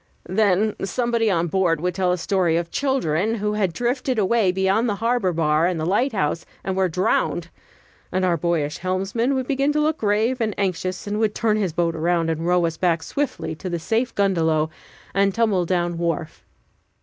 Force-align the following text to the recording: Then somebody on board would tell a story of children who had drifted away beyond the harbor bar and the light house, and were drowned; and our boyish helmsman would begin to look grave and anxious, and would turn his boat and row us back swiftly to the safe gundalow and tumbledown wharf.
Then 0.27 0.75
somebody 0.83 1.29
on 1.29 1.45
board 1.45 1.79
would 1.79 1.93
tell 1.93 2.11
a 2.11 2.17
story 2.17 2.57
of 2.57 2.71
children 2.71 3.35
who 3.35 3.53
had 3.53 3.71
drifted 3.71 4.17
away 4.17 4.51
beyond 4.51 4.89
the 4.89 4.95
harbor 4.95 5.31
bar 5.31 5.67
and 5.67 5.79
the 5.79 5.85
light 5.85 6.11
house, 6.11 6.43
and 6.63 6.75
were 6.75 6.89
drowned; 6.89 7.49
and 8.11 8.25
our 8.25 8.35
boyish 8.35 8.77
helmsman 8.79 9.35
would 9.35 9.45
begin 9.47 9.71
to 9.73 9.79
look 9.79 9.99
grave 9.99 10.41
and 10.41 10.55
anxious, 10.57 11.05
and 11.05 11.19
would 11.19 11.35
turn 11.35 11.57
his 11.57 11.71
boat 11.71 11.93
and 11.95 12.47
row 12.47 12.65
us 12.65 12.77
back 12.77 13.03
swiftly 13.03 13.53
to 13.53 13.69
the 13.69 13.77
safe 13.77 14.15
gundalow 14.15 14.71
and 15.13 15.35
tumbledown 15.35 15.99
wharf. 15.99 16.43